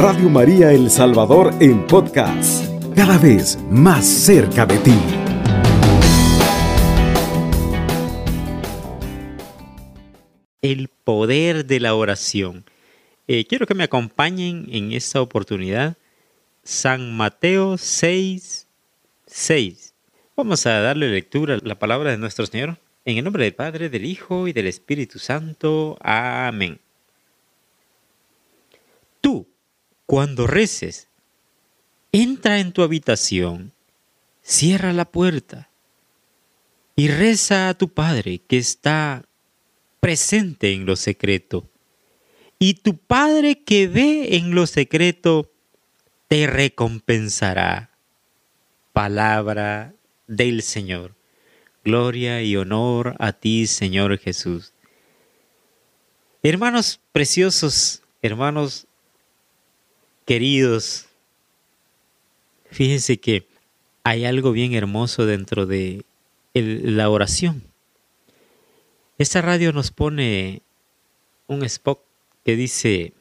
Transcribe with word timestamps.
Radio 0.00 0.30
María 0.30 0.70
El 0.70 0.90
Salvador 0.90 1.52
en 1.58 1.84
podcast, 1.84 2.64
cada 2.94 3.18
vez 3.18 3.58
más 3.68 4.06
cerca 4.06 4.64
de 4.64 4.78
ti. 4.78 4.94
El 10.62 10.86
poder 10.86 11.66
de 11.66 11.80
la 11.80 11.96
oración. 11.96 12.64
Eh, 13.26 13.44
quiero 13.46 13.66
que 13.66 13.74
me 13.74 13.82
acompañen 13.82 14.68
en 14.70 14.92
esta 14.92 15.20
oportunidad. 15.20 15.96
San 16.62 17.16
Mateo 17.16 17.76
6, 17.76 18.68
6. 19.26 19.94
Vamos 20.36 20.64
a 20.66 20.78
darle 20.78 21.08
lectura 21.08 21.56
a 21.56 21.60
la 21.60 21.76
palabra 21.76 22.12
de 22.12 22.18
nuestro 22.18 22.46
Señor. 22.46 22.78
En 23.04 23.18
el 23.18 23.24
nombre 23.24 23.42
del 23.42 23.54
Padre, 23.54 23.88
del 23.88 24.04
Hijo 24.04 24.46
y 24.46 24.52
del 24.52 24.68
Espíritu 24.68 25.18
Santo. 25.18 25.98
Amén. 26.00 26.78
Tú, 29.20 29.44
cuando 30.08 30.46
reces, 30.46 31.06
entra 32.12 32.60
en 32.60 32.72
tu 32.72 32.82
habitación, 32.82 33.74
cierra 34.40 34.94
la 34.94 35.04
puerta 35.04 35.68
y 36.96 37.08
reza 37.08 37.68
a 37.68 37.74
tu 37.74 37.90
Padre 37.90 38.40
que 38.48 38.56
está 38.56 39.26
presente 40.00 40.72
en 40.72 40.86
lo 40.86 40.96
secreto. 40.96 41.68
Y 42.58 42.72
tu 42.72 42.96
Padre 42.96 43.62
que 43.62 43.86
ve 43.86 44.36
en 44.36 44.54
lo 44.54 44.66
secreto 44.66 45.52
te 46.26 46.46
recompensará. 46.46 47.90
Palabra 48.94 49.92
del 50.26 50.62
Señor. 50.62 51.16
Gloria 51.84 52.42
y 52.42 52.56
honor 52.56 53.14
a 53.18 53.34
ti, 53.34 53.66
Señor 53.66 54.16
Jesús. 54.16 54.72
Hermanos 56.42 56.98
preciosos, 57.12 58.04
hermanos 58.22 58.87
Queridos, 60.28 61.06
fíjense 62.70 63.18
que 63.18 63.46
hay 64.04 64.26
algo 64.26 64.52
bien 64.52 64.74
hermoso 64.74 65.24
dentro 65.24 65.64
de 65.64 66.04
la 66.52 67.08
oración. 67.08 67.62
Esta 69.16 69.40
radio 69.40 69.72
nos 69.72 69.90
pone 69.90 70.60
un 71.46 71.64
spot 71.64 72.04
que 72.44 72.56
dice, 72.56 73.14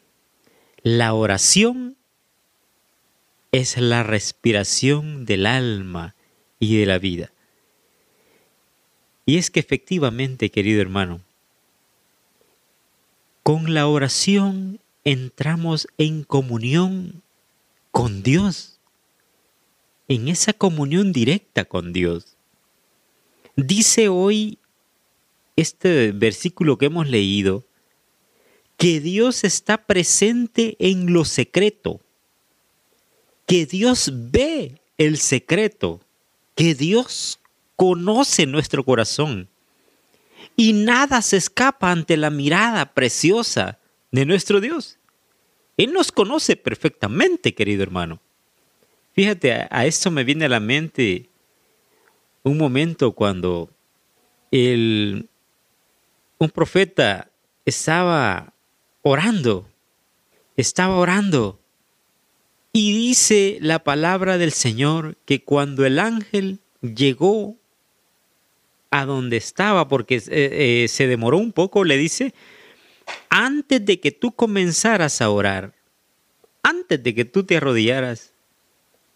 la 0.84 1.14
oración 1.14 1.96
es 3.54 3.78
la 3.78 4.04
respiración 4.04 5.24
del 5.24 5.46
alma 5.46 6.14
y 6.60 6.78
de 6.78 6.88
la 6.88 7.00
vida. 7.00 7.32
Y 9.26 9.38
es 9.38 9.50
que 9.50 9.62
efectivamente, 9.62 10.52
querido 10.52 10.82
hermano, 10.82 11.22
con 13.44 13.74
la 13.74 13.88
oración 13.88 14.82
entramos 15.08 15.88
en 15.98 16.26
comunión 16.26 17.24
con 17.92 18.24
Dios, 18.24 18.82
en 20.10 20.28
esa 20.28 20.52
comunión 20.52 21.14
directa 21.14 21.64
con 21.64 21.94
Dios. 21.94 22.36
Dice 23.56 24.10
hoy 24.10 24.60
este 25.56 26.12
versículo 26.12 26.78
que 26.78 26.88
hemos 26.88 27.08
leído, 27.08 27.64
que 28.76 29.00
Dios 29.00 29.46
está 29.46 29.86
presente 29.86 30.76
en 30.78 31.14
lo 31.14 31.24
secreto, 31.24 32.02
que 33.46 33.66
Dios 33.66 34.12
ve 34.14 34.82
el 34.98 35.20
secreto, 35.20 36.02
que 36.54 36.76
Dios 36.76 37.40
conoce 37.78 38.46
nuestro 38.46 38.84
corazón 38.84 39.48
y 40.58 40.74
nada 40.74 41.22
se 41.22 41.38
escapa 41.38 41.94
ante 41.94 42.18
la 42.18 42.30
mirada 42.30 42.94
preciosa 42.94 43.80
de 44.12 44.26
nuestro 44.26 44.60
Dios. 44.60 44.97
Él 45.78 45.94
nos 45.94 46.12
conoce 46.12 46.56
perfectamente, 46.56 47.54
querido 47.54 47.84
hermano. 47.84 48.20
Fíjate, 49.14 49.68
a, 49.70 49.86
esto 49.86 50.12
me 50.12 50.24
viene 50.24 50.46
a 50.46 50.50
la 50.50 50.60
mente 50.60 51.30
un 52.44 52.58
momento 52.58 53.14
cuando 53.14 53.70
el, 54.52 55.30
un 56.40 56.50
profeta 56.50 57.30
estaba 57.66 58.54
orando, 59.04 59.68
estaba 60.56 60.98
orando, 60.98 61.60
y 62.74 62.92
dice 62.92 63.58
la 63.60 63.84
palabra 63.84 64.38
del 64.38 64.52
Señor 64.52 65.18
que 65.26 65.44
cuando 65.44 65.86
el 65.86 65.98
ángel 65.98 66.60
llegó 66.82 67.56
a 68.92 69.06
donde 69.06 69.38
estaba, 69.38 69.88
porque 69.88 70.18
eh, 70.18 70.22
eh, 70.30 70.88
se 70.88 71.08
demoró 71.08 71.38
un 71.38 71.52
poco, 71.52 71.84
le 71.84 71.98
dice, 71.98 72.34
antes 73.30 73.86
de 73.86 74.00
que 74.00 74.12
tú 74.12 74.32
comenzaras 74.34 75.22
a 75.22 75.30
orar, 75.30 75.74
antes 76.64 77.02
de 77.02 77.16
que 77.16 77.26
tú 77.26 77.44
te 77.44 77.58
arrodillaras, 77.58 78.34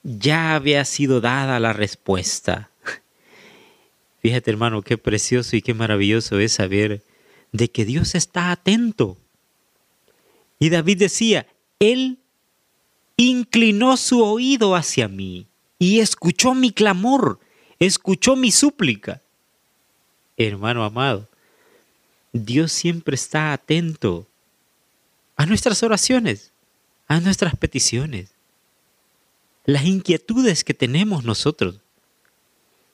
ya 0.04 0.56
había 0.56 0.86
sido 0.86 1.22
dada 1.22 1.60
la 1.60 1.74
respuesta. 1.74 2.72
Fíjate 4.22 4.52
hermano, 4.52 4.82
qué 4.82 4.98
precioso 4.98 5.56
y 5.56 5.62
qué 5.62 5.74
maravilloso 5.74 6.40
es 6.40 6.54
saber 6.54 7.04
de 7.52 7.70
que 7.70 7.86
Dios 7.86 8.16
está 8.16 8.52
atento. 8.52 9.18
Y 10.60 10.70
David 10.70 11.00
decía, 11.00 11.48
Él 11.80 12.20
inclinó 13.18 13.98
su 13.98 14.24
oído 14.24 14.76
hacia 14.76 15.08
mí 15.08 15.48
y 15.80 16.00
escuchó 16.00 16.54
mi 16.54 16.72
clamor, 16.72 17.40
escuchó 17.80 18.36
mi 18.36 18.52
súplica. 18.52 19.22
Hermano 20.38 20.84
amado, 20.84 21.28
Dios 22.34 22.72
siempre 22.72 23.16
está 23.16 23.54
atento 23.54 24.28
a 25.36 25.46
nuestras 25.46 25.84
oraciones, 25.84 26.52
a 27.08 27.20
nuestras 27.20 27.56
peticiones, 27.56 28.32
las 29.66 29.86
inquietudes 29.86 30.64
que 30.64 30.74
tenemos 30.74 31.24
nosotros, 31.24 31.80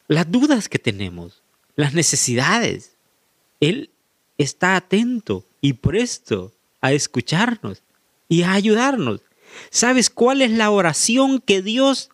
las 0.08 0.32
dudas 0.32 0.70
que 0.70 0.80
tenemos, 0.80 1.44
las 1.76 1.94
necesidades. 1.94 2.96
Él 3.60 3.90
está 4.38 4.76
atento 4.76 5.46
y 5.62 5.74
presto 5.74 6.54
a 6.82 6.94
escucharnos 6.94 7.84
y 8.28 8.44
a 8.44 8.54
ayudarnos. 8.54 9.22
¿Sabes 9.70 10.10
cuál 10.10 10.42
es 10.42 10.52
la 10.52 10.70
oración 10.72 11.40
que 11.40 11.62
Dios 11.62 12.10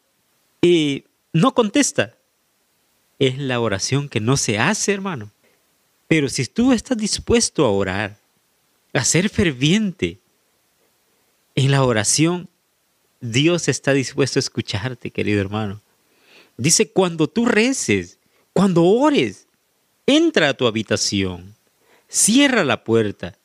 eh, 0.62 1.04
no 1.32 1.54
contesta? 1.54 2.16
Es 3.20 3.38
la 3.38 3.60
oración 3.60 4.10
que 4.10 4.20
no 4.20 4.38
se 4.38 4.60
hace, 4.60 4.94
hermano. 4.94 5.32
Pero 6.14 6.30
si 6.30 6.46
tú 6.46 6.74
estás 6.74 6.96
dispuesto 6.96 7.66
a 7.66 7.72
orar, 7.72 8.20
a 8.94 9.04
ser 9.04 9.30
ferviente 9.30 10.20
en 11.56 11.72
la 11.72 11.84
oración, 11.84 12.50
Dios 13.20 13.68
está 13.68 13.94
dispuesto 13.94 14.38
a 14.38 14.42
escucharte, 14.42 15.10
querido 15.10 15.42
hermano. 15.42 15.82
Dice, 16.56 16.88
cuando 16.88 17.26
tú 17.26 17.48
reces, 17.48 18.20
cuando 18.54 18.84
ores, 18.84 19.48
entra 20.06 20.50
a 20.50 20.54
tu 20.54 20.68
habitación, 20.68 21.56
cierra 22.08 22.64
la 22.64 22.84
puerta. 22.84 23.36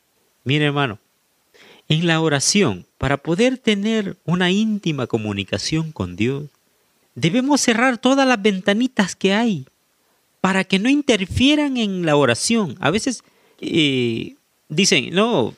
Mira, 0.45 0.67
hermano, 0.67 0.99
en 1.89 2.07
la 2.07 2.21
oración, 2.21 2.84
para 2.99 3.17
poder 3.17 3.57
tener 3.57 4.19
una 4.27 4.51
íntima 4.51 5.07
comunicación 5.07 5.91
con 5.91 6.17
Dios, 6.17 6.51
debemos 7.15 7.62
cerrar 7.62 7.97
todas 7.97 8.28
las 8.28 8.43
ventanitas 8.43 9.17
que 9.17 9.33
hay 9.33 9.65
para 10.41 10.65
que 10.65 10.78
no 10.78 10.88
interfieran 10.88 11.76
en 11.76 12.06
la 12.06 12.16
oración. 12.16 12.76
A 12.81 12.91
veces 12.91 13.22
eh, 13.60 14.37
dicen, 14.69 15.10
no, 15.12 15.54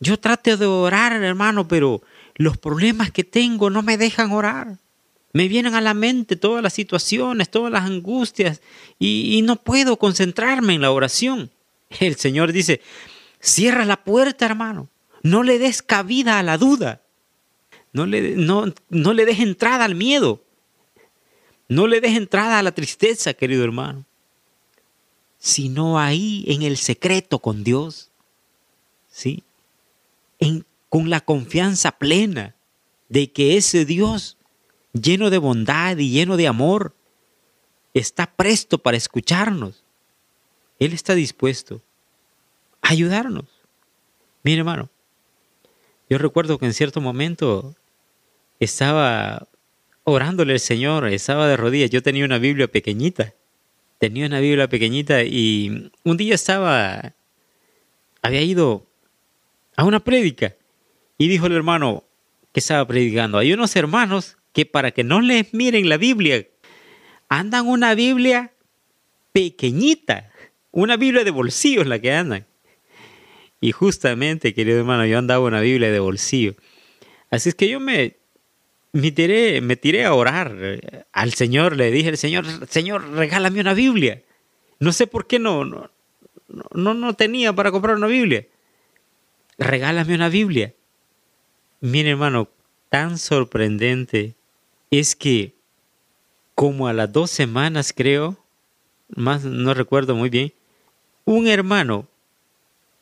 yo 0.00 0.18
trato 0.18 0.56
de 0.56 0.66
orar, 0.66 1.12
hermano, 1.22 1.68
pero 1.68 2.02
los 2.36 2.56
problemas 2.56 3.10
que 3.10 3.24
tengo 3.24 3.70
no 3.70 3.82
me 3.82 3.96
dejan 3.96 4.32
orar. 4.32 4.78
Me 5.34 5.48
vienen 5.48 5.74
a 5.74 5.80
la 5.80 5.94
mente 5.94 6.36
todas 6.36 6.62
las 6.62 6.74
situaciones, 6.74 7.50
todas 7.50 7.72
las 7.72 7.84
angustias 7.84 8.60
y, 8.98 9.40
no 9.44 9.56
puedo 9.56 9.96
concentrarme 9.98 10.74
en 10.74 10.82
la 10.82 10.90
oración. 10.90 11.50
El 12.00 12.16
Señor 12.16 12.52
dice, 12.52 12.80
cierra 13.40 13.84
la 13.84 14.04
puerta, 14.04 14.44
hermano. 14.44 14.88
No 15.22 15.42
le 15.42 15.58
des 15.58 15.82
cabida 15.82 16.38
a 16.38 16.42
la 16.42 16.58
duda. 16.58 17.00
No 17.92 18.06
le, 18.06 18.34
no, 18.36 18.72
no 18.88 19.12
le 19.12 19.24
des 19.24 19.40
entrada 19.40 19.84
al 19.84 19.94
miedo. 19.94 20.42
No 21.68 21.86
le 21.86 22.00
des 22.00 22.16
entrada 22.16 22.58
a 22.58 22.62
la 22.62 22.72
tristeza, 22.72 23.34
querido 23.34 23.64
hermano 23.64 24.04
sino 25.42 25.98
ahí 25.98 26.44
en 26.46 26.62
el 26.62 26.76
secreto 26.76 27.40
con 27.40 27.64
Dios. 27.64 28.10
¿Sí? 29.10 29.42
En, 30.38 30.64
con 30.88 31.10
la 31.10 31.20
confianza 31.20 31.90
plena 31.90 32.54
de 33.08 33.32
que 33.32 33.56
ese 33.56 33.84
Dios 33.84 34.36
lleno 34.92 35.30
de 35.30 35.38
bondad 35.38 35.96
y 35.96 36.10
lleno 36.10 36.36
de 36.36 36.46
amor 36.46 36.94
está 37.92 38.30
presto 38.30 38.78
para 38.78 38.96
escucharnos. 38.96 39.82
Él 40.78 40.92
está 40.92 41.16
dispuesto 41.16 41.82
a 42.80 42.90
ayudarnos. 42.90 43.46
Mire, 44.44 44.60
hermano, 44.60 44.90
yo 46.08 46.18
recuerdo 46.18 46.56
que 46.58 46.66
en 46.66 46.72
cierto 46.72 47.00
momento 47.00 47.74
estaba 48.60 49.48
orándole 50.04 50.52
al 50.52 50.60
Señor, 50.60 51.08
estaba 51.08 51.48
de 51.48 51.56
rodillas, 51.56 51.90
yo 51.90 52.00
tenía 52.00 52.24
una 52.24 52.38
Biblia 52.38 52.68
pequeñita 52.68 53.34
tenía 54.02 54.26
una 54.26 54.40
Biblia 54.40 54.68
pequeñita 54.68 55.22
y 55.22 55.92
un 56.02 56.16
día 56.16 56.34
estaba, 56.34 57.14
había 58.20 58.42
ido 58.42 58.84
a 59.76 59.84
una 59.84 60.00
prédica 60.00 60.56
y 61.18 61.28
dijo 61.28 61.46
el 61.46 61.52
hermano, 61.52 62.02
que 62.52 62.58
estaba 62.58 62.84
predicando. 62.84 63.38
Hay 63.38 63.52
unos 63.52 63.76
hermanos 63.76 64.38
que 64.52 64.66
para 64.66 64.90
que 64.90 65.04
no 65.04 65.20
les 65.20 65.54
miren 65.54 65.88
la 65.88 65.98
Biblia, 65.98 66.44
andan 67.28 67.68
una 67.68 67.94
Biblia 67.94 68.50
pequeñita, 69.30 70.32
una 70.72 70.96
Biblia 70.96 71.22
de 71.22 71.30
bolsillo 71.30 71.84
la 71.84 72.00
que 72.00 72.12
andan. 72.12 72.44
Y 73.60 73.70
justamente, 73.70 74.52
querido 74.52 74.80
hermano, 74.80 75.06
yo 75.06 75.16
andaba 75.16 75.46
una 75.46 75.60
Biblia 75.60 75.92
de 75.92 76.00
bolsillo. 76.00 76.56
Así 77.30 77.50
es 77.50 77.54
que 77.54 77.68
yo 77.68 77.78
me, 77.78 78.16
me 78.92 79.10
tiré, 79.10 79.60
me 79.60 79.76
tiré 79.76 80.04
a 80.04 80.14
orar 80.14 80.54
eh, 80.58 81.04
al 81.12 81.32
Señor, 81.32 81.76
le 81.76 81.90
dije 81.90 82.10
al 82.10 82.18
Señor, 82.18 82.44
Señor, 82.68 83.10
regálame 83.10 83.60
una 83.60 83.74
Biblia. 83.74 84.22
No 84.78 84.92
sé 84.92 85.06
por 85.06 85.26
qué 85.26 85.38
no, 85.38 85.64
no, 85.64 85.90
no, 86.72 86.94
no 86.94 87.14
tenía 87.14 87.52
para 87.52 87.70
comprar 87.70 87.96
una 87.96 88.06
Biblia. 88.06 88.46
Regálame 89.58 90.14
una 90.14 90.28
Biblia. 90.28 90.74
Mire, 91.80 92.10
hermano, 92.10 92.48
tan 92.90 93.18
sorprendente 93.18 94.34
es 94.90 95.16
que 95.16 95.54
como 96.54 96.86
a 96.86 96.92
las 96.92 97.10
dos 97.10 97.30
semanas, 97.30 97.92
creo, 97.96 98.36
más 99.08 99.44
no 99.44 99.72
recuerdo 99.72 100.14
muy 100.14 100.28
bien, 100.28 100.52
un 101.24 101.48
hermano, 101.48 102.06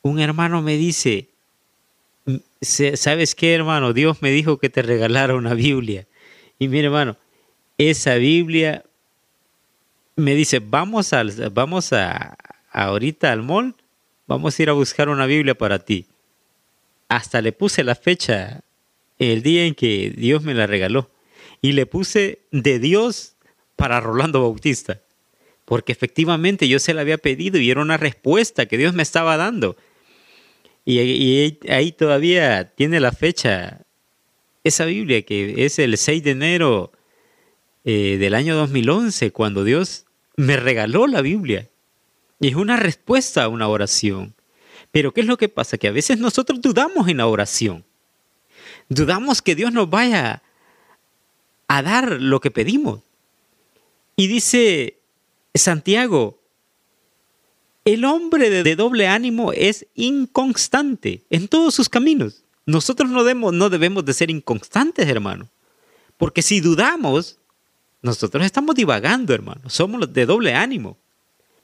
un 0.03 0.21
hermano 0.21 0.63
me 0.63 0.77
dice, 0.77 1.29
¿sabes 2.61 3.35
qué, 3.35 3.55
hermano? 3.55 3.93
Dios 3.93 4.23
me 4.23 4.31
dijo 4.31 4.59
que 4.59 4.69
te 4.69 4.83
regalara 4.83 5.35
una 5.35 5.55
Biblia. 5.55 6.07
Y 6.59 6.69
mire, 6.69 6.87
hermano, 6.87 7.17
esa 7.79 8.17
Biblia 8.17 8.85
me 10.17 10.35
dice, 10.35 10.59
vamos, 10.59 11.13
al, 11.13 11.33
vamos 11.51 11.93
a, 11.93 12.37
ahorita 12.71 13.33
al 13.33 13.43
mall, 13.43 13.75
vamos 14.27 14.59
a 14.59 14.63
ir 14.63 14.71
a 14.71 14.75
buscar 14.75 15.09
una 15.09 15.27
Biblia 15.27 15.55
para 15.55 15.79
ti. 15.79 16.07
Hasta 17.09 17.41
le 17.41 17.53
puse 17.53 17.83
la 17.83 17.95
fecha, 17.95 18.61
el 19.19 19.43
día 19.43 19.65
en 19.65 19.75
que 19.75 20.13
Dios 20.17 20.43
me 20.43 20.55
la 20.55 20.67
regaló. 20.67 21.11
Y 21.63 21.73
le 21.73 21.87
puse 21.87 22.41
de 22.51 22.79
Dios 22.79 23.37
para 23.77 24.01
Rolando 24.01 24.43
Bautista. 24.43 25.01
Porque 25.65 25.93
efectivamente 25.93 26.69
yo 26.69 26.79
se 26.79 26.95
la 26.95 27.01
había 27.01 27.19
pedido 27.19 27.59
y 27.59 27.71
era 27.71 27.81
una 27.81 27.97
respuesta 27.97 28.67
que 28.67 28.79
Dios 28.79 28.95
me 28.95 29.03
estaba 29.03 29.37
dando. 29.37 29.77
Y, 30.85 31.59
ahí 31.69 31.93
todavía 31.93 32.73
tiene 32.75 33.01
la 33.01 33.13
fecha, 33.13 33.83
esa 34.65 34.85
Biblia 34.85 35.23
que 35.23 35.65
es 35.65 35.79
el 35.79 35.97
6 35.97 36.25
de 36.25 36.31
enero 36.31 36.93
eh, 37.85 38.17
del 38.19 38.35
año 38.35 38.57
2011, 38.57 39.31
cuando 39.33 39.65
Dios 39.65 40.07
me 40.37 40.57
regaló 40.57 41.07
la 41.07 41.21
Biblia. 41.21 41.69
Y 42.41 42.49
es 42.49 42.55
una 42.55 42.77
respuesta 42.77 43.45
a 43.45 43.49
una 43.49 43.69
oración. 43.69 44.35
Pero 44.91 45.13
¿qué 45.13 45.21
es 45.21 45.27
lo 45.27 45.37
que 45.37 45.49
pasa? 45.49 45.79
Que 45.79 45.89
a 45.89 45.93
veces 45.93 46.19
nosotros 46.19 46.61
dudamos 46.61 47.09
en 47.09 47.19
la 47.19 47.27
oración. 47.27 47.85
Dudamos 48.89 49.43
que 49.43 49.55
Dios 49.55 49.73
nos 49.73 49.89
vaya 49.89 50.43
a 51.69 51.83
dar 51.83 52.21
lo 52.21 52.41
que 52.41 52.51
pedimos. 52.51 53.03
Y 54.17 54.27
dice 54.27 54.99
Santiago, 55.55 56.40
el 57.85 58.05
hombre 58.05 58.51
de 58.51 58.77
doble 58.77 59.07
ánimo 59.07 59.53
es 59.53 59.87
inconstante 59.95 61.23
en 61.31 61.49
todos 61.49 61.75
sus 61.75 61.89
caminos. 61.89 62.45
Nosotros 62.67 63.11
no 63.11 63.25
debemos, 63.25 64.05
de 64.05 64.13
ser 64.13 64.31
inconstantes, 64.31 65.09
hermano. 65.09 65.49
Porque 66.17 66.43
si 66.43 66.61
dudamos, 66.61 67.39
nosotros 68.03 68.45
estamos 68.45 68.75
divagando, 68.75 69.35
hermano. 69.35 69.69
Somos 69.69 70.13
de 70.13 70.27
doble 70.27 70.55
ánimo. 70.55 70.99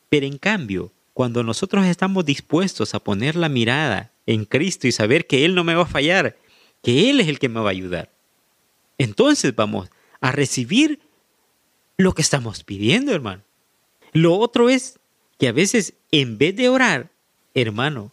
Pero 0.09 0.27
en 0.27 0.39
cambio, 0.39 0.91
cuando 1.13 1.43
nosotros 1.43 1.85
estamos 1.87 2.25
dispuestos 2.25 2.95
a 2.95 3.01
poner 3.01 3.37
la 3.37 3.49
mirada 3.49 4.11
en 4.25 4.45
Cristo 4.45 4.87
y 4.87 4.93
saber 4.93 5.27
que 5.27 5.45
Él 5.45 5.55
no 5.55 5.65
me 5.65 5.75
va 5.75 5.83
a 5.83 5.87
fallar, 5.87 6.37
que 6.83 7.11
Él 7.11 7.21
es 7.21 7.29
el 7.29 7.39
que 7.39 7.49
me 7.49 7.61
va 7.61 7.69
a 7.69 7.73
ayudar, 7.73 8.11
entonces 8.99 9.55
vamos 9.55 9.91
a 10.21 10.33
recibir 10.33 11.01
lo 11.99 12.15
que 12.15 12.23
estamos 12.23 12.65
pidiendo, 12.65 13.13
hermano. 13.13 13.43
Lo 14.13 14.35
otro 14.35 14.71
es 14.71 14.99
que 15.39 15.49
a 15.49 15.53
veces 15.53 15.95
en 16.11 16.39
vez 16.39 16.57
de 16.57 16.69
orar, 16.69 17.11
hermano, 17.55 18.13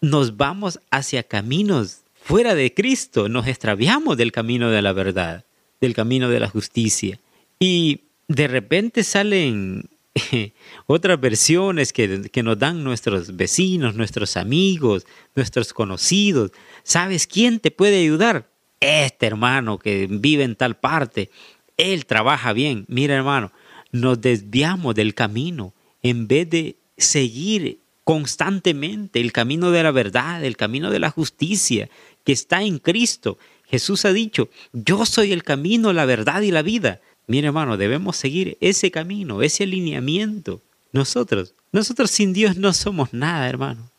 nos 0.00 0.36
vamos 0.36 0.80
hacia 0.90 1.22
caminos 1.22 2.02
fuera 2.22 2.54
de 2.54 2.72
Cristo, 2.72 3.28
nos 3.28 3.46
extraviamos 3.46 4.16
del 4.16 4.32
camino 4.32 4.70
de 4.70 4.82
la 4.82 4.92
verdad, 4.92 5.44
del 5.80 5.94
camino 5.94 6.28
de 6.28 6.40
la 6.40 6.48
justicia. 6.48 7.18
Y 7.58 8.02
de 8.28 8.46
repente 8.48 9.02
salen 9.04 9.88
otras 10.86 11.20
versiones 11.20 11.92
que, 11.92 12.30
que, 12.30 12.42
nos 12.42 12.58
dan 12.58 12.84
nuestros 12.84 13.36
vecinos, 13.36 13.94
nuestros 13.94 14.36
amigos, 14.36 15.06
nuestros 15.34 15.72
conocidos. 15.72 16.52
¿Sabes 16.82 17.26
quién 17.26 17.60
te 17.60 17.70
puede 17.70 18.00
ayudar? 18.00 18.48
Este 18.80 19.26
hermano 19.26 19.78
que 19.78 20.06
vive 20.08 20.44
en 20.44 20.56
tal 20.56 20.76
parte. 20.76 21.30
Él 21.76 22.06
trabaja 22.06 22.52
bien. 22.52 22.84
Mira 22.88 23.14
hermano, 23.14 23.52
nos 23.92 24.20
desviamos 24.20 24.94
del 24.94 25.14
camino 25.14 25.74
en 26.02 26.28
vez 26.28 26.48
de 26.50 26.76
seguir 26.96 27.80
constantemente 28.04 29.20
el 29.20 29.32
camino 29.32 29.70
de 29.70 29.82
la 29.82 29.90
verdad, 29.90 30.44
el 30.44 30.56
camino 30.56 30.90
de 30.90 30.98
la 30.98 31.10
justicia 31.10 31.88
que 32.24 32.32
está 32.32 32.62
en 32.62 32.78
Cristo. 32.78 33.38
Jesús 33.64 34.04
ha 34.04 34.12
dicho, 34.12 34.48
yo 34.72 35.06
soy 35.06 35.32
el 35.32 35.44
camino, 35.44 35.92
la 35.92 36.04
verdad 36.04 36.42
y 36.42 36.50
la 36.50 36.62
vida. 36.62 37.00
Mire 37.26 37.48
hermano, 37.48 37.76
debemos 37.76 38.16
seguir 38.16 38.58
ese 38.60 38.90
camino, 38.90 39.42
ese 39.42 39.62
alineamiento. 39.62 40.60
Nosotros, 40.92 41.54
nosotros 41.70 42.10
sin 42.10 42.32
Dios 42.32 42.56
no 42.56 42.72
somos 42.72 43.12
nada, 43.12 43.48
hermano. 43.48 43.90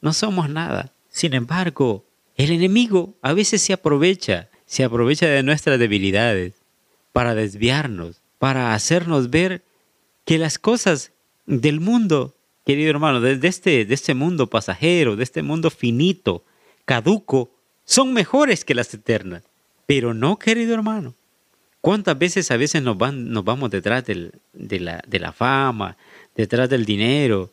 No 0.00 0.12
somos 0.12 0.50
nada. 0.50 0.92
Sin 1.08 1.34
embargo, 1.34 2.04
el 2.36 2.50
enemigo 2.50 3.14
a 3.22 3.32
veces 3.32 3.62
se 3.62 3.72
aprovecha, 3.72 4.48
se 4.66 4.82
aprovecha 4.82 5.26
de 5.26 5.42
nuestras 5.42 5.78
debilidades 5.78 6.54
para 7.12 7.34
desviarnos, 7.34 8.20
para 8.38 8.74
hacernos 8.74 9.30
ver 9.30 9.62
que 10.24 10.38
las 10.38 10.58
cosas 10.58 11.12
del 11.50 11.80
mundo, 11.80 12.36
querido 12.64 12.90
hermano, 12.90 13.20
de, 13.20 13.46
este, 13.46 13.84
de 13.84 13.94
este 13.94 14.14
mundo 14.14 14.48
pasajero, 14.48 15.16
de 15.16 15.24
este 15.24 15.42
mundo 15.42 15.70
finito, 15.70 16.44
caduco, 16.84 17.50
son 17.84 18.12
mejores 18.12 18.64
que 18.64 18.74
las 18.74 18.94
eternas. 18.94 19.42
Pero 19.86 20.14
no, 20.14 20.38
querido 20.38 20.74
hermano. 20.74 21.14
¿Cuántas 21.80 22.16
veces 22.18 22.50
a 22.50 22.56
veces 22.56 22.82
nos, 22.82 22.96
van, 22.96 23.30
nos 23.30 23.44
vamos 23.44 23.70
detrás 23.70 24.04
de, 24.04 24.30
la, 24.80 25.02
de 25.06 25.18
la 25.18 25.32
fama, 25.32 25.96
detrás 26.36 26.68
del 26.68 26.84
dinero? 26.84 27.50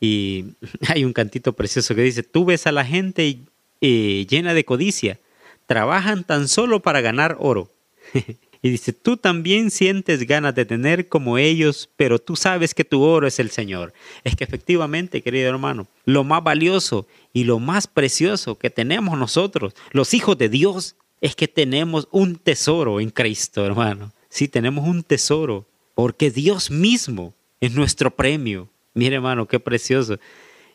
Y 0.00 0.46
hay 0.88 1.04
un 1.04 1.12
cantito 1.12 1.52
precioso 1.52 1.94
que 1.94 2.02
dice, 2.02 2.22
tú 2.22 2.46
ves 2.46 2.66
a 2.66 2.72
la 2.72 2.84
gente 2.84 3.40
eh, 3.82 4.26
llena 4.26 4.54
de 4.54 4.64
codicia, 4.64 5.20
trabajan 5.66 6.24
tan 6.24 6.48
solo 6.48 6.80
para 6.80 7.02
ganar 7.02 7.36
oro. 7.40 7.70
Y 8.64 8.70
dice, 8.70 8.94
tú 8.94 9.18
también 9.18 9.70
sientes 9.70 10.26
ganas 10.26 10.54
de 10.54 10.64
tener 10.64 11.10
como 11.10 11.36
ellos, 11.36 11.90
pero 11.98 12.18
tú 12.18 12.34
sabes 12.34 12.72
que 12.72 12.82
tu 12.82 13.02
oro 13.02 13.26
es 13.26 13.38
el 13.38 13.50
Señor. 13.50 13.92
Es 14.24 14.36
que 14.36 14.44
efectivamente, 14.44 15.20
querido 15.20 15.50
hermano, 15.50 15.86
lo 16.06 16.24
más 16.24 16.42
valioso 16.42 17.06
y 17.34 17.44
lo 17.44 17.58
más 17.58 17.86
precioso 17.86 18.56
que 18.56 18.70
tenemos 18.70 19.18
nosotros, 19.18 19.74
los 19.90 20.14
hijos 20.14 20.38
de 20.38 20.48
Dios, 20.48 20.96
es 21.20 21.36
que 21.36 21.46
tenemos 21.46 22.08
un 22.10 22.36
tesoro 22.36 23.00
en 23.00 23.10
Cristo, 23.10 23.66
hermano. 23.66 24.14
Sí, 24.30 24.48
tenemos 24.48 24.88
un 24.88 25.02
tesoro, 25.02 25.66
porque 25.94 26.30
Dios 26.30 26.70
mismo 26.70 27.34
es 27.60 27.74
nuestro 27.74 28.16
premio. 28.16 28.70
Mire, 28.94 29.16
hermano, 29.16 29.46
qué 29.46 29.60
precioso. 29.60 30.18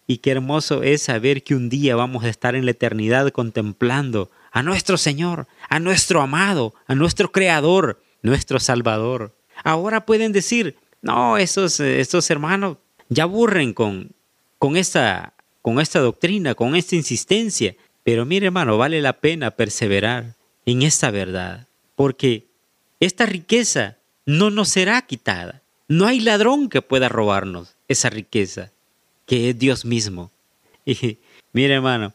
Y 0.05 0.17
qué 0.17 0.29
hermoso 0.29 0.83
es 0.83 1.01
saber 1.01 1.43
que 1.43 1.55
un 1.55 1.69
día 1.69 1.95
vamos 1.95 2.23
a 2.23 2.29
estar 2.29 2.53
en 2.53 2.65
la 2.65 2.71
eternidad 2.71 3.31
contemplando 3.31 4.29
a 4.51 4.63
nuestro 4.63 4.97
Señor, 4.97 5.47
a 5.69 5.79
nuestro 5.79 6.21
amado, 6.21 6.73
a 6.87 6.95
nuestro 6.95 7.31
Creador, 7.31 8.01
nuestro 8.21 8.59
Salvador. 8.59 9.35
Ahora 9.63 10.05
pueden 10.05 10.31
decir, 10.31 10.77
no, 11.01 11.37
estos, 11.37 11.79
estos 11.79 12.29
hermanos 12.29 12.77
ya 13.09 13.23
aburren 13.23 13.73
con, 13.73 14.11
con, 14.57 14.77
esta, 14.77 15.33
con 15.61 15.79
esta 15.79 15.99
doctrina, 15.99 16.55
con 16.55 16.75
esta 16.75 16.95
insistencia. 16.95 17.75
Pero 18.03 18.25
mire 18.25 18.47
hermano, 18.47 18.77
vale 18.77 19.01
la 19.01 19.13
pena 19.13 19.51
perseverar 19.51 20.35
en 20.65 20.83
esta 20.83 21.11
verdad, 21.11 21.67
porque 21.95 22.47
esta 22.99 23.25
riqueza 23.25 23.97
no 24.25 24.49
nos 24.49 24.69
será 24.69 25.01
quitada. 25.03 25.61
No 25.87 26.05
hay 26.05 26.19
ladrón 26.19 26.69
que 26.69 26.81
pueda 26.81 27.09
robarnos 27.09 27.75
esa 27.87 28.09
riqueza, 28.09 28.71
que 29.25 29.49
es 29.49 29.59
Dios 29.59 29.85
mismo. 29.85 30.31
Y 30.85 31.19
mire 31.53 31.75
hermano, 31.75 32.13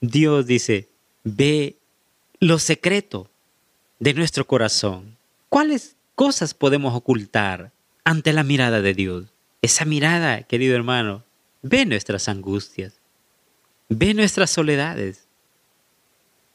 Dios 0.00 0.46
dice, 0.46 0.88
ve 1.26 1.76
lo 2.38 2.60
secreto 2.60 3.28
de 3.98 4.14
nuestro 4.14 4.46
corazón. 4.46 5.16
¿Cuáles 5.48 5.96
cosas 6.14 6.54
podemos 6.54 6.94
ocultar 6.94 7.72
ante 8.04 8.32
la 8.32 8.44
mirada 8.44 8.80
de 8.80 8.94
Dios? 8.94 9.24
Esa 9.60 9.84
mirada, 9.84 10.44
querido 10.44 10.76
hermano, 10.76 11.24
ve 11.62 11.84
nuestras 11.84 12.28
angustias, 12.28 12.94
ve 13.88 14.14
nuestras 14.14 14.50
soledades, 14.50 15.26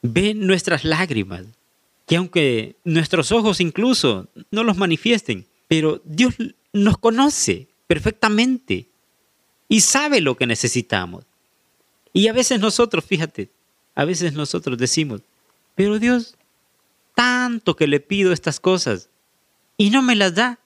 ve 0.01 0.33
nuestras 0.33 0.85
lágrimas, 0.85 1.43
que 2.07 2.15
aunque 2.15 2.77
nuestros 2.85 3.33
ojos 3.33 3.59
incluso 3.59 4.29
no 4.51 4.63
los 4.63 4.77
manifiesten, 4.77 5.45
pero 5.67 6.01
Dios 6.05 6.35
nos 6.71 6.97
conoce 6.97 7.67
perfectamente 7.87 8.87
y 9.67 9.81
sabe 9.81 10.21
lo 10.21 10.37
que 10.37 10.47
necesitamos. 10.47 11.25
Y 12.13 12.29
a 12.29 12.33
veces 12.33 12.61
nosotros, 12.61 13.03
fíjate, 13.03 13.49
a 13.95 14.05
veces 14.05 14.33
nosotros 14.33 14.77
decimos, 14.77 15.21
pero 15.75 15.99
Dios, 15.99 16.37
tanto 17.15 17.75
que 17.75 17.87
le 17.87 17.99
pido 17.99 18.31
estas 18.31 18.59
cosas 18.59 19.09
y 19.77 19.89
no 19.89 20.01
me 20.01 20.15
las 20.15 20.35
da. 20.35 20.59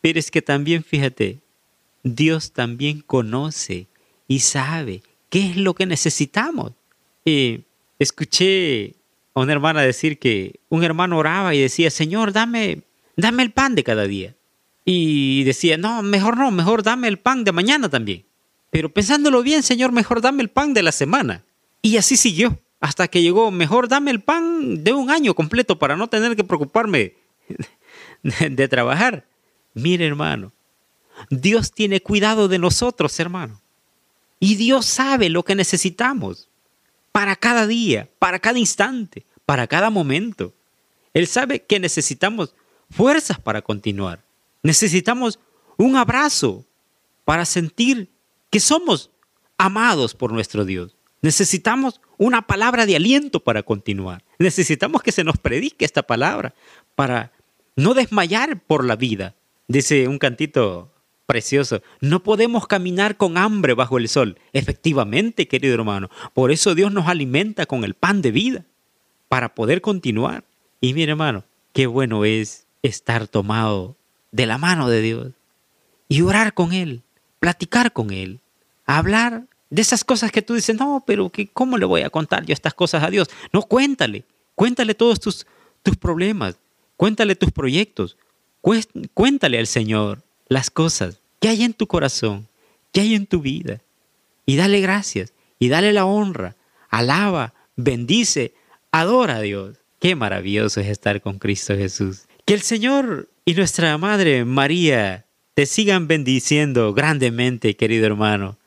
Pero 0.00 0.18
es 0.18 0.30
que 0.30 0.42
también, 0.42 0.84
fíjate, 0.84 1.40
Dios 2.04 2.52
también 2.52 3.00
conoce 3.00 3.88
y 4.28 4.40
sabe 4.40 5.02
qué 5.28 5.50
es 5.50 5.56
lo 5.56 5.74
que 5.74 5.86
necesitamos. 5.86 6.72
Escuché 7.98 8.94
a 9.34 9.40
una 9.40 9.52
hermana 9.52 9.82
decir 9.82 10.18
que 10.18 10.60
un 10.68 10.84
hermano 10.84 11.18
oraba 11.18 11.54
y 11.54 11.60
decía, 11.60 11.90
Señor, 11.90 12.32
dame, 12.32 12.82
dame 13.16 13.42
el 13.42 13.52
pan 13.52 13.74
de 13.74 13.84
cada 13.84 14.06
día. 14.06 14.34
Y 14.84 15.44
decía, 15.44 15.76
no, 15.76 16.02
mejor 16.02 16.38
no, 16.38 16.50
mejor 16.50 16.82
dame 16.82 17.08
el 17.08 17.18
pan 17.18 17.44
de 17.44 17.52
mañana 17.52 17.88
también. 17.88 18.24
Pero 18.70 18.92
pensándolo 18.92 19.42
bien, 19.42 19.62
Señor, 19.62 19.92
mejor 19.92 20.20
dame 20.20 20.42
el 20.42 20.48
pan 20.48 20.74
de 20.74 20.82
la 20.82 20.92
semana. 20.92 21.44
Y 21.82 21.96
así 21.96 22.16
siguió, 22.16 22.58
hasta 22.80 23.08
que 23.08 23.22
llegó, 23.22 23.50
mejor 23.50 23.88
dame 23.88 24.10
el 24.10 24.20
pan 24.20 24.84
de 24.84 24.92
un 24.92 25.10
año 25.10 25.34
completo 25.34 25.78
para 25.78 25.96
no 25.96 26.08
tener 26.08 26.36
que 26.36 26.44
preocuparme 26.44 27.14
de, 28.22 28.68
trabajar. 28.68 29.26
Mire, 29.74 30.06
hermano, 30.06 30.52
Dios 31.30 31.72
tiene 31.72 32.00
cuidado 32.00 32.48
de 32.48 32.58
nosotros, 32.58 33.18
hermano. 33.18 33.60
Y 34.40 34.54
Dios 34.54 34.86
sabe 34.86 35.28
lo 35.28 35.44
que 35.44 35.56
necesitamos 35.56 36.48
para 37.10 37.34
cada 37.34 37.66
día, 37.66 38.08
para 38.20 38.38
cada 38.38 38.58
instante, 38.58 39.26
para 39.44 39.66
cada 39.66 39.90
momento. 39.90 40.54
Él 41.14 41.26
sabe 41.26 41.64
que 41.64 41.80
necesitamos 41.80 42.54
fuerzas 42.90 43.40
para 43.40 43.62
continuar. 43.62 44.22
Necesitamos 44.62 45.40
un 45.76 45.96
abrazo 45.96 46.64
para 47.24 47.44
sentir 47.44 48.08
que 48.50 48.60
somos 48.60 49.10
amados 49.56 50.14
por 50.14 50.32
nuestro 50.32 50.64
Dios. 50.64 50.96
Necesitamos 51.20 52.00
una 52.18 52.46
palabra 52.46 52.84
de 52.84 52.96
aliento 52.96 53.40
para 53.40 53.62
continuar. 53.62 54.22
Necesitamos 54.38 55.02
que 55.02 55.12
se 55.12 55.24
nos 55.24 55.38
predique 55.38 55.84
esta 55.84 56.02
palabra 56.02 56.54
para 56.94 57.32
no 57.76 57.94
desmayar 57.94 58.60
por 58.60 58.84
la 58.84 58.96
vida. 58.96 59.34
Dice 59.68 60.08
un 60.08 60.18
cantito 60.18 60.92
precioso. 61.26 61.82
No 62.00 62.22
podemos 62.22 62.66
caminar 62.66 63.16
con 63.16 63.38
hambre 63.38 63.74
bajo 63.74 63.98
el 63.98 64.08
sol. 64.08 64.38
Efectivamente, 64.52 65.46
querido 65.46 65.74
hermano. 65.74 66.10
Por 66.34 66.50
eso 66.50 66.74
Dios 66.74 66.92
nos 66.92 67.06
alimenta 67.06 67.66
con 67.66 67.84
el 67.84 67.94
pan 67.94 68.22
de 68.22 68.32
vida, 68.32 68.64
para 69.28 69.54
poder 69.54 69.80
continuar. 69.80 70.44
Y 70.80 70.94
mi 70.94 71.02
hermano, 71.02 71.44
qué 71.72 71.86
bueno 71.86 72.24
es 72.24 72.66
estar 72.82 73.28
tomado 73.28 73.96
de 74.32 74.46
la 74.46 74.58
mano 74.58 74.88
de 74.88 75.02
Dios 75.02 75.32
y 76.08 76.22
orar 76.22 76.54
con 76.54 76.72
Él, 76.72 77.02
platicar 77.38 77.92
con 77.92 78.10
Él, 78.10 78.40
hablar 78.86 79.44
de 79.70 79.82
esas 79.82 80.04
cosas 80.04 80.32
que 80.32 80.42
tú 80.42 80.54
dices, 80.54 80.76
no, 80.76 81.02
pero 81.06 81.30
¿cómo 81.52 81.76
le 81.78 81.84
voy 81.84 82.02
a 82.02 82.10
contar 82.10 82.44
yo 82.44 82.52
estas 82.52 82.74
cosas 82.74 83.02
a 83.02 83.10
Dios? 83.10 83.28
No, 83.52 83.62
cuéntale, 83.62 84.24
cuéntale 84.54 84.94
todos 84.94 85.20
tus, 85.20 85.46
tus 85.82 85.96
problemas, 85.96 86.58
cuéntale 86.96 87.36
tus 87.36 87.50
proyectos, 87.50 88.16
cuéntale 89.14 89.58
al 89.58 89.66
Señor 89.66 90.22
las 90.48 90.70
cosas 90.70 91.20
que 91.40 91.48
hay 91.48 91.62
en 91.62 91.74
tu 91.74 91.86
corazón, 91.86 92.48
que 92.92 93.00
hay 93.00 93.14
en 93.14 93.26
tu 93.26 93.40
vida. 93.40 93.80
Y 94.46 94.56
dale 94.56 94.80
gracias, 94.80 95.32
y 95.58 95.68
dale 95.68 95.92
la 95.92 96.06
honra, 96.06 96.56
alaba, 96.88 97.54
bendice, 97.76 98.54
adora 98.90 99.36
a 99.36 99.40
Dios. 99.40 99.76
Qué 100.00 100.14
maravilloso 100.14 100.80
es 100.80 100.86
estar 100.86 101.20
con 101.20 101.38
Cristo 101.38 101.76
Jesús. 101.76 102.22
Que 102.44 102.54
el 102.54 102.62
Señor 102.62 103.28
y 103.44 103.54
nuestra 103.54 103.98
Madre 103.98 104.44
María 104.44 105.26
te 105.54 105.66
sigan 105.66 106.06
bendiciendo 106.06 106.94
grandemente, 106.94 107.76
querido 107.76 108.06
hermano. 108.06 108.57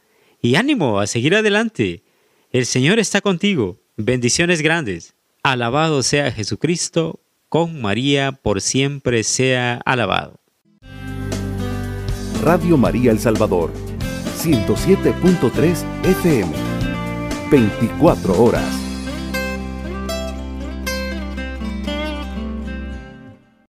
Y 0.42 0.56
ánimo 0.56 1.00
a 1.00 1.08
seguir 1.08 1.36
adelante. 1.36 2.04
El 2.52 2.66
Señor 2.66 3.00
está 3.00 3.22
contigo. 3.22 3.80
Bendiciones 3.96 4.62
grandes. 4.62 5.16
Alabado 5.44 6.02
sea 6.02 6.32
Jesucristo, 6.32 7.20
con 7.48 7.82
María 7.82 8.32
por 8.32 8.62
siempre 8.62 9.24
sea 9.24 9.82
alabado. 9.86 10.40
Radio 12.44 12.76
María 12.76 13.12
El 13.12 13.20
Salvador, 13.20 13.72
107.3 14.40 15.84
FM, 16.04 16.52
24 17.52 18.44
horas. 18.44 18.81